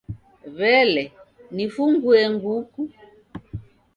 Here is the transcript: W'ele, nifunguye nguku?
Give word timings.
W'ele, 0.57 1.03
nifunguye 1.55 2.25
nguku? 2.33 2.81